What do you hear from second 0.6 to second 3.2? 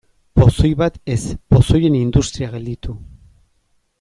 bat ez, pozoien industria gelditu.